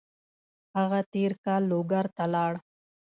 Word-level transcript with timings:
هغه 0.77 0.99
تېر 1.13 1.31
کال 1.45 1.61
لوګر 1.71 2.05
ته 2.15 2.25
لاړ. 2.33 2.53